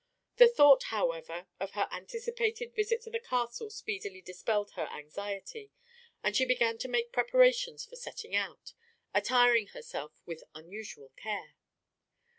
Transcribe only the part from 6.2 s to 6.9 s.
and she began to